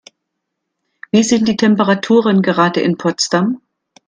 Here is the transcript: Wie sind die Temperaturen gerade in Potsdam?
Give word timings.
Wie 1.11 1.21
sind 1.21 1.47
die 1.47 1.55
Temperaturen 1.57 2.41
gerade 2.41 2.81
in 2.81 2.97
Potsdam? 2.97 3.61